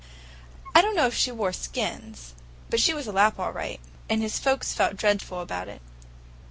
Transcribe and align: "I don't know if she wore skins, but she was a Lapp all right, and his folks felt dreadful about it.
"I 0.73 0.81
don't 0.81 0.95
know 0.95 1.05
if 1.05 1.13
she 1.13 1.31
wore 1.31 1.53
skins, 1.53 2.33
but 2.71 2.79
she 2.79 2.91
was 2.91 3.05
a 3.05 3.11
Lapp 3.11 3.37
all 3.37 3.53
right, 3.53 3.79
and 4.09 4.23
his 4.23 4.39
folks 4.39 4.73
felt 4.73 4.95
dreadful 4.97 5.41
about 5.41 5.67
it. 5.67 5.83